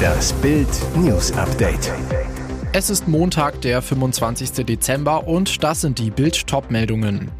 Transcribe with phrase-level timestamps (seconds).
[0.00, 1.92] Das Bild News Update.
[2.72, 4.64] Es ist Montag, der 25.
[4.64, 7.30] Dezember und das sind die Bild meldungen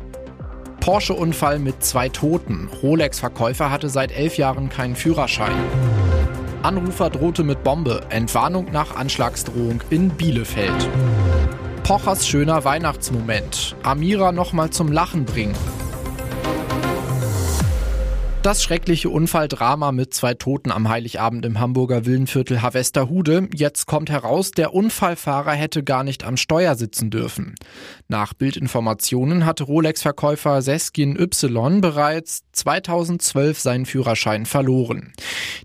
[0.81, 2.69] Porsche-Unfall mit zwei Toten.
[2.83, 5.53] Rolex-Verkäufer hatte seit elf Jahren keinen Führerschein.
[6.63, 8.01] Anrufer drohte mit Bombe.
[8.09, 10.88] Entwarnung nach Anschlagsdrohung in Bielefeld.
[11.85, 13.77] Pochers schöner Weihnachtsmoment.
[13.83, 15.54] Amira nochmal zum Lachen bringen.
[18.43, 23.51] Das schreckliche Unfalldrama mit zwei Toten am Heiligabend im Hamburger Villenviertel Havestershude.
[23.55, 27.55] Jetzt kommt heraus, der Unfallfahrer hätte gar nicht am Steuer sitzen dürfen.
[28.09, 35.12] Nach Bildinformationen hatte Rolex-Verkäufer Seskin Y bereits 2012 seinen Führerschein verloren.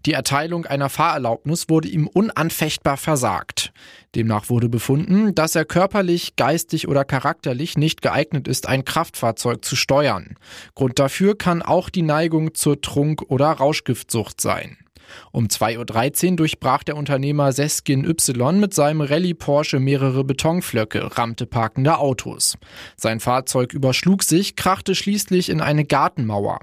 [0.06, 3.72] Die Erteilung einer Fahrerlaubnis wurde ihm unanfechtbar versagt.
[4.16, 9.76] Demnach wurde befunden, dass er körperlich, geistig oder charakterlich nicht geeignet ist, ein Kraftfahrzeug zu
[9.76, 10.36] steuern.
[10.74, 14.78] Grund dafür kann auch die Neigung zur Trunk- oder Rauschgiftsucht sein.
[15.32, 21.46] Um 2.13 Uhr durchbrach der Unternehmer Seskin Y mit seinem Rallye Porsche mehrere Betonflöcke, rammte
[21.46, 22.58] parkende Autos.
[22.96, 26.60] Sein Fahrzeug überschlug sich, krachte schließlich in eine Gartenmauer.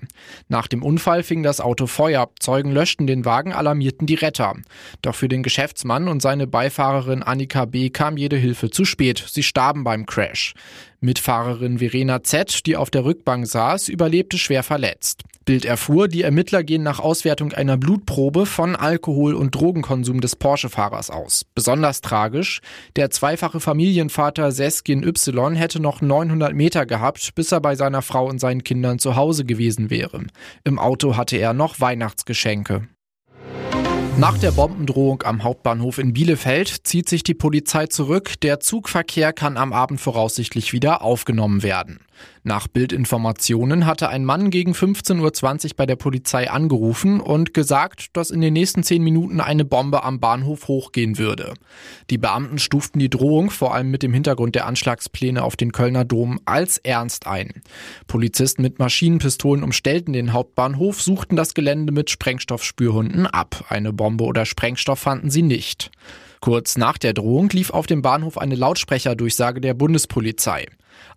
[0.49, 4.55] Nach dem Unfall fing das Auto Feuer, Zeugen löschten den Wagen, alarmierten die Retter.
[5.03, 7.91] Doch für den Geschäftsmann und seine Beifahrerin Annika B.
[7.91, 9.25] kam jede Hilfe zu spät.
[9.29, 10.55] Sie starben beim Crash.
[11.01, 15.25] Mitfahrerin Verena Z., die auf der Rückbank saß, überlebte schwer verletzt.
[15.45, 21.11] Bild erfuhr, die Ermittler gehen nach Auswertung einer Blutprobe von Alkohol- und Drogenkonsum des Porsche-Fahrers
[21.11, 21.45] aus.
[21.55, 22.61] Besonders tragisch,
[22.97, 28.27] der zweifache Familienvater Seskin Y hätte noch 900 Meter gehabt, bis er bei seiner Frau
[28.29, 30.25] und seinen Kindern zu Hause gewesen wäre.
[30.65, 32.89] Im Auto hatte er noch Weihnachtsgeschenke.
[34.19, 38.41] Nach der Bombendrohung am Hauptbahnhof in Bielefeld zieht sich die Polizei zurück.
[38.43, 41.99] Der Zugverkehr kann am Abend voraussichtlich wieder aufgenommen werden.
[42.45, 48.31] Nach Bildinformationen hatte ein Mann gegen 15.20 Uhr bei der Polizei angerufen und gesagt, dass
[48.31, 51.55] in den nächsten zehn Minuten eine Bombe am Bahnhof hochgehen würde.
[52.11, 56.05] Die Beamten stuften die Drohung, vor allem mit dem Hintergrund der Anschlagspläne auf den Kölner
[56.05, 57.63] Dom, als ernst ein.
[58.09, 63.65] Polizisten mit Maschinenpistolen umstellten den Hauptbahnhof, suchten das Gelände mit Sprengstoffspürhunden ab.
[63.69, 65.93] Eine Bombe oder Sprengstoff fanden sie nicht.
[66.41, 70.67] Kurz nach der Drohung lief auf dem Bahnhof eine Lautsprecherdurchsage der Bundespolizei.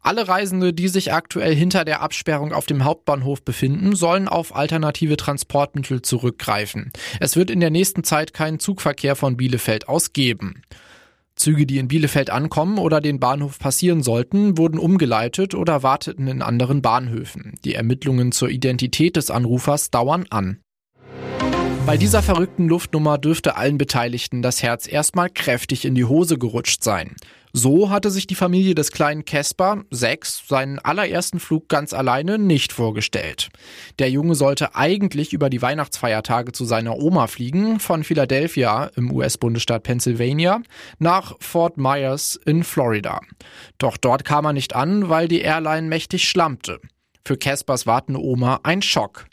[0.02, 5.18] Alle Reisende, die sich aktuell hinter der Absperrung auf dem Hauptbahnhof befinden, sollen auf alternative
[5.18, 6.92] Transportmittel zurückgreifen.
[7.20, 10.62] Es wird in der nächsten Zeit keinen Zugverkehr von Bielefeld aus geben.
[11.36, 16.44] Züge, die in Bielefeld ankommen oder den Bahnhof passieren sollten, wurden umgeleitet oder warteten in
[16.44, 17.56] anderen Bahnhöfen.
[17.66, 20.60] Die Ermittlungen zur Identität des Anrufers dauern an.
[21.86, 26.84] Bei dieser verrückten Luftnummer dürfte allen Beteiligten das Herz erstmal kräftig in die Hose gerutscht
[26.84, 27.16] sein.
[27.54, 32.74] So hatte sich die Familie des kleinen Casper, sechs, seinen allerersten Flug ganz alleine nicht
[32.74, 33.50] vorgestellt.
[34.00, 39.84] Der Junge sollte eigentlich über die Weihnachtsfeiertage zu seiner Oma fliegen, von Philadelphia im US-Bundesstaat
[39.84, 40.64] Pennsylvania
[40.98, 43.22] nach Fort Myers in Florida.
[43.78, 46.82] Doch dort kam er nicht an, weil die Airline mächtig schlammte.
[47.24, 49.28] Für Caspers wartende Oma ein Schock.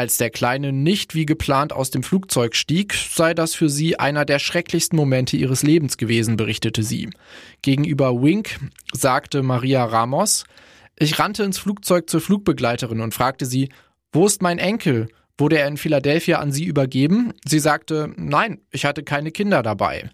[0.00, 4.24] Als der Kleine nicht wie geplant aus dem Flugzeug stieg, sei das für sie einer
[4.24, 7.10] der schrecklichsten Momente ihres Lebens gewesen, berichtete sie.
[7.60, 8.60] Gegenüber Wink
[8.94, 10.44] sagte Maria Ramos,
[10.98, 13.68] ich rannte ins Flugzeug zur Flugbegleiterin und fragte sie,
[14.10, 15.08] wo ist mein Enkel?
[15.36, 17.34] Wurde er in Philadelphia an sie übergeben?
[17.44, 20.08] Sie sagte, nein, ich hatte keine Kinder dabei.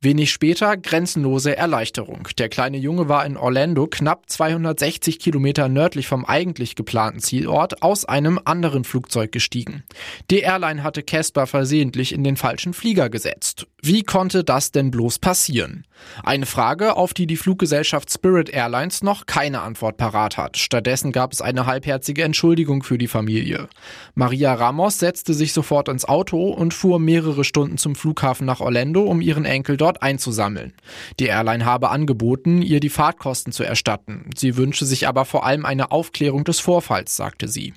[0.00, 2.28] Wenig später grenzenlose Erleichterung.
[2.38, 8.04] Der kleine Junge war in Orlando, knapp 260 Kilometer nördlich vom eigentlich geplanten Zielort, aus
[8.04, 9.82] einem anderen Flugzeug gestiegen.
[10.30, 13.66] Die Airline hatte Casper versehentlich in den falschen Flieger gesetzt.
[13.82, 15.84] Wie konnte das denn bloß passieren?
[16.22, 20.58] Eine Frage, auf die die Fluggesellschaft Spirit Airlines noch keine Antwort parat hat.
[20.58, 23.68] Stattdessen gab es eine halbherzige Entschuldigung für die Familie.
[24.14, 29.02] Maria Ramos setzte sich sofort ins Auto und fuhr mehrere Stunden zum Flughafen nach Orlando,
[29.02, 30.74] um ihren Enkel dort dort einzusammeln.
[31.18, 34.28] Die Airline habe angeboten, ihr die Fahrtkosten zu erstatten.
[34.36, 37.72] Sie wünsche sich aber vor allem eine Aufklärung des Vorfalls, sagte sie.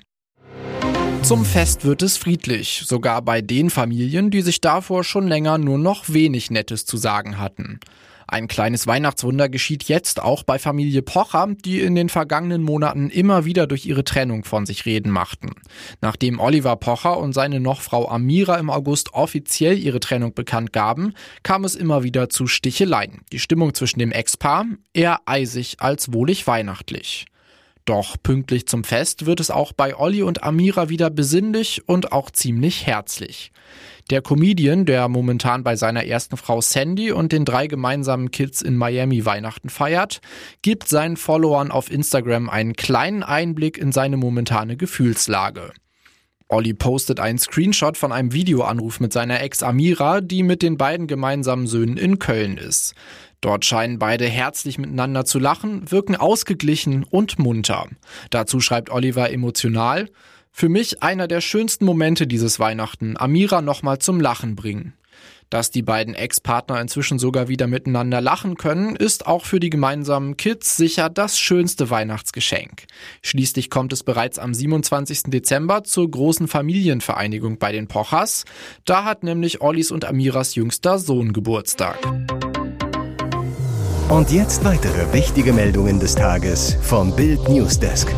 [1.22, 5.78] Zum Fest wird es friedlich, sogar bei den Familien, die sich davor schon länger nur
[5.78, 7.80] noch wenig Nettes zu sagen hatten.
[8.26, 13.44] Ein kleines Weihnachtswunder geschieht jetzt auch bei Familie Pocher, die in den vergangenen Monaten immer
[13.44, 15.50] wieder durch ihre Trennung von sich reden machten.
[16.00, 21.64] Nachdem Oliver Pocher und seine Nochfrau Amira im August offiziell ihre Trennung bekannt gaben, kam
[21.64, 23.22] es immer wieder zu Sticheleien.
[23.32, 27.26] Die Stimmung zwischen dem Ex-Paar eher eisig als wohlig weihnachtlich.
[27.84, 32.30] Doch pünktlich zum Fest wird es auch bei Olli und Amira wieder besinnlich und auch
[32.30, 33.50] ziemlich herzlich.
[34.10, 38.76] Der Comedian, der momentan bei seiner ersten Frau Sandy und den drei gemeinsamen Kids in
[38.76, 40.20] Miami Weihnachten feiert,
[40.62, 45.72] gibt seinen Followern auf Instagram einen kleinen Einblick in seine momentane Gefühlslage.
[46.48, 51.06] Olli postet einen Screenshot von einem Videoanruf mit seiner Ex Amira, die mit den beiden
[51.06, 52.94] gemeinsamen Söhnen in Köln ist.
[53.42, 57.88] Dort scheinen beide herzlich miteinander zu lachen, wirken ausgeglichen und munter.
[58.30, 60.08] Dazu schreibt Oliver emotional,
[60.52, 64.94] für mich einer der schönsten Momente dieses Weihnachten, Amira nochmal zum Lachen bringen.
[65.50, 70.38] Dass die beiden Ex-Partner inzwischen sogar wieder miteinander lachen können, ist auch für die gemeinsamen
[70.38, 72.84] Kids sicher das schönste Weihnachtsgeschenk.
[73.20, 75.24] Schließlich kommt es bereits am 27.
[75.24, 78.44] Dezember zur großen Familienvereinigung bei den Pochers.
[78.86, 81.98] Da hat nämlich Ollis und Amiras jüngster Sohn Geburtstag.
[84.08, 88.14] Und jetzt weitere wichtige Meldungen des Tages vom Bild Newsdesk.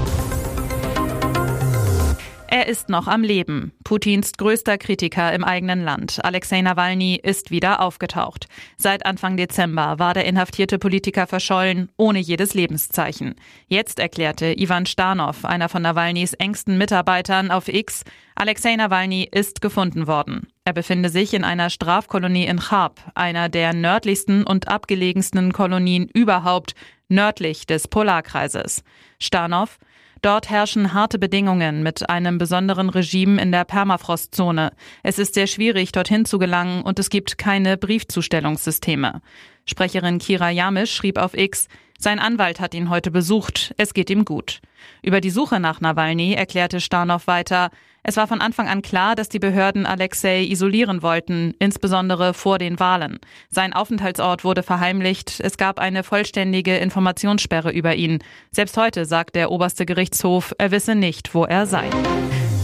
[2.49, 3.73] Er ist noch am Leben.
[3.83, 8.47] Putins größter Kritiker im eigenen Land, Alexei Nawalny, ist wieder aufgetaucht.
[8.77, 13.35] Seit Anfang Dezember war der inhaftierte Politiker verschollen, ohne jedes Lebenszeichen.
[13.67, 18.05] Jetzt erklärte Ivan Starnov, einer von Nawalnys engsten Mitarbeitern, auf X,
[18.37, 20.47] Alexei Nawalny ist gefunden worden.
[20.67, 26.75] Er befinde sich in einer Strafkolonie in Chab, einer der nördlichsten und abgelegensten Kolonien überhaupt,
[27.09, 28.83] nördlich des Polarkreises.
[29.19, 29.79] Starnov,
[30.23, 34.73] Dort herrschen harte Bedingungen mit einem besonderen Regime in der Permafrostzone.
[35.03, 39.21] Es ist sehr schwierig, dorthin zu gelangen und es gibt keine Briefzustellungssysteme.
[39.67, 41.69] Sprecherin Kira Jamisch schrieb auf X,
[41.99, 44.61] sein Anwalt hat ihn heute besucht, es geht ihm gut.
[45.03, 47.71] Über die Suche nach Nawalny erklärte Starnow weiter,
[48.03, 52.79] es war von Anfang an klar, dass die Behörden Alexei isolieren wollten, insbesondere vor den
[52.79, 53.19] Wahlen.
[53.49, 58.23] Sein Aufenthaltsort wurde verheimlicht, es gab eine vollständige Informationssperre über ihn.
[58.51, 61.89] Selbst heute sagt der oberste Gerichtshof, er wisse nicht, wo er sei.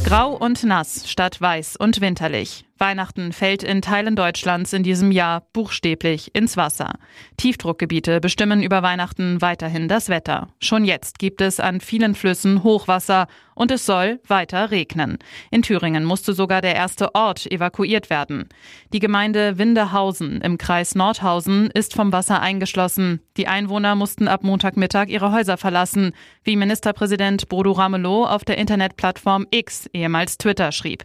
[0.04, 2.66] Grau und nass statt weiß und winterlich.
[2.80, 6.94] Weihnachten fällt in Teilen Deutschlands in diesem Jahr buchstäblich ins Wasser.
[7.36, 10.48] Tiefdruckgebiete bestimmen über Weihnachten weiterhin das Wetter.
[10.60, 15.18] Schon jetzt gibt es an vielen Flüssen Hochwasser und es soll weiter regnen.
[15.50, 18.48] In Thüringen musste sogar der erste Ort evakuiert werden.
[18.94, 23.20] Die Gemeinde Windehausen im Kreis Nordhausen ist vom Wasser eingeschlossen.
[23.36, 26.12] Die Einwohner mussten ab Montagmittag ihre Häuser verlassen,
[26.44, 31.04] wie Ministerpräsident Bodo Ramelow auf der Internetplattform X, ehemals Twitter, schrieb.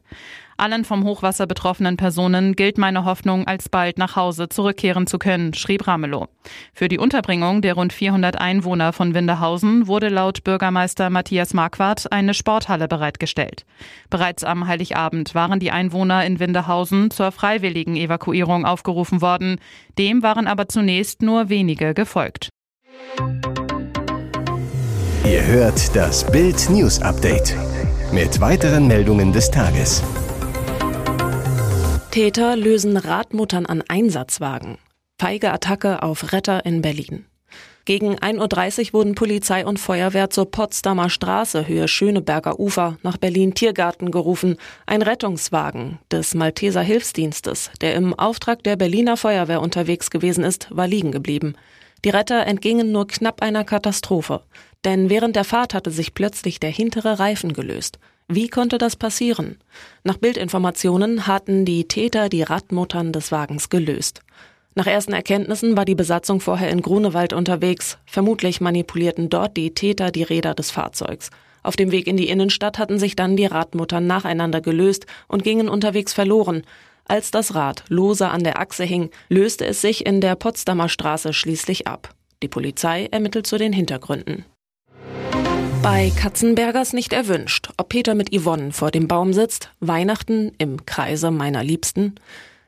[0.58, 5.86] Allen vom Hochwasser betroffenen Personen gilt meine Hoffnung, alsbald nach Hause zurückkehren zu können, schrieb
[5.86, 6.28] Ramelow.
[6.74, 12.34] Für die Unterbringung der rund 400 Einwohner von Windehausen wurde laut Bürgermeister Matthias Marquardt eine
[12.34, 13.66] Sporthalle bereitgestellt.
[14.10, 19.60] Bereits am Heiligabend waren die Einwohner in Windehausen zur freiwilligen Evakuierung aufgerufen worden.
[19.98, 22.50] Dem waren aber zunächst nur wenige gefolgt.
[25.26, 27.56] Ihr hört das Bild News Update
[28.14, 30.02] mit weiteren Meldungen des Tages.
[32.16, 34.78] Täter lösen Radmuttern an Einsatzwagen.
[35.20, 37.26] Feige Attacke auf Retter in Berlin.
[37.84, 43.54] Gegen 1.30 Uhr wurden Polizei und Feuerwehr zur Potsdamer Straße, Höhe Schöneberger Ufer, nach Berlin
[43.54, 44.56] Tiergarten gerufen.
[44.86, 50.88] Ein Rettungswagen des Malteser Hilfsdienstes, der im Auftrag der Berliner Feuerwehr unterwegs gewesen ist, war
[50.88, 51.56] liegen geblieben.
[52.06, 54.40] Die Retter entgingen nur knapp einer Katastrophe.
[54.86, 58.00] Denn während der Fahrt hatte sich plötzlich der hintere Reifen gelöst.
[58.28, 59.58] Wie konnte das passieren?
[60.04, 64.22] Nach Bildinformationen hatten die Täter die Radmuttern des Wagens gelöst.
[64.74, 68.00] Nach ersten Erkenntnissen war die Besatzung vorher in Grunewald unterwegs.
[68.08, 71.30] Vermutlich manipulierten dort die Täter die Räder des Fahrzeugs.
[71.62, 75.70] Auf dem Weg in die Innenstadt hatten sich dann die Radmuttern nacheinander gelöst und gingen
[75.70, 76.64] unterwegs verloren.
[77.06, 81.32] Als das Rad lose an der Achse hing, löste es sich in der Potsdamer Straße
[81.32, 82.16] schließlich ab.
[82.42, 84.46] Die Polizei ermittelt zu den Hintergründen.
[85.86, 91.30] Bei Katzenbergers nicht erwünscht, ob Peter mit Yvonne vor dem Baum sitzt, Weihnachten im Kreise
[91.30, 92.16] meiner Liebsten.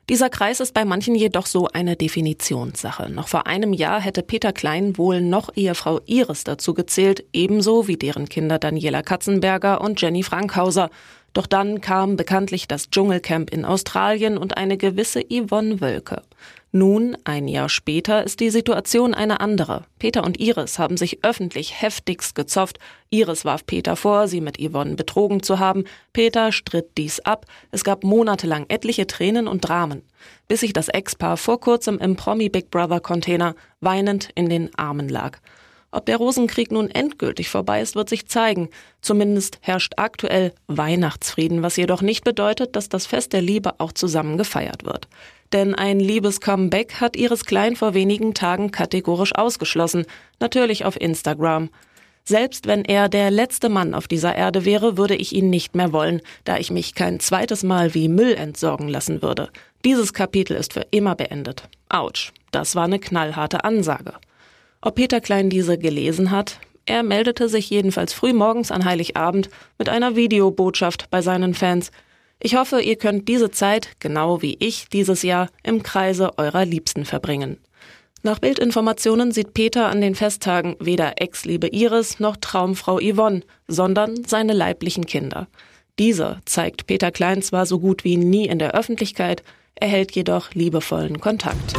[0.07, 3.09] Dieser Kreis ist bei manchen jedoch so eine Definitionssache.
[3.09, 7.97] Noch vor einem Jahr hätte Peter Klein wohl noch Ehefrau Iris dazu gezählt, ebenso wie
[7.97, 10.91] deren Kinder Daniela Katzenberger und Jenny Frankhauser.
[11.33, 16.21] Doch dann kam bekanntlich das Dschungelcamp in Australien und eine gewisse Yvonne Wölke.
[16.73, 19.85] Nun, ein Jahr später, ist die Situation eine andere.
[19.99, 22.77] Peter und Iris haben sich öffentlich heftigst gezofft.
[23.09, 25.85] Iris warf Peter vor, sie mit Yvonne betrogen zu haben.
[26.11, 27.45] Peter stritt dies ab.
[27.71, 30.01] Es gab monatelang etliche Tränen und Dramen,
[30.49, 35.07] bis sich das Ex-Paar vor kurzem im Promi Big Brother Container weinend in den Armen
[35.07, 35.39] lag.
[35.91, 38.69] Ob der Rosenkrieg nun endgültig vorbei ist, wird sich zeigen.
[39.01, 44.37] Zumindest herrscht aktuell Weihnachtsfrieden, was jedoch nicht bedeutet, dass das Fest der Liebe auch zusammen
[44.37, 45.07] gefeiert wird.
[45.53, 50.05] Denn ein Liebes-Comeback hat Iris Klein vor wenigen Tagen kategorisch ausgeschlossen,
[50.41, 51.69] natürlich auf Instagram.
[52.25, 55.93] Selbst wenn er der letzte Mann auf dieser Erde wäre, würde ich ihn nicht mehr
[55.93, 59.49] wollen, da ich mich kein zweites Mal wie Müll entsorgen lassen würde.
[59.85, 61.69] Dieses Kapitel ist für immer beendet.
[61.87, 64.11] Autsch, das war eine knallharte Ansage.
[64.81, 66.59] Ob Peter Klein diese gelesen hat?
[66.85, 71.91] Er meldete sich jedenfalls früh morgens an Heiligabend mit einer Videobotschaft bei seinen Fans.
[72.39, 77.03] Ich hoffe, ihr könnt diese Zeit, genau wie ich dieses Jahr, im Kreise eurer Liebsten
[77.03, 77.57] verbringen.
[78.23, 84.53] Nach Bildinformationen sieht Peter an den Festtagen weder Ex-Liebe Iris noch Traumfrau Yvonne, sondern seine
[84.53, 85.47] leiblichen Kinder.
[85.99, 89.43] Diese zeigt Peter Klein zwar so gut wie nie in der Öffentlichkeit,
[89.75, 91.73] erhält jedoch liebevollen Kontakt.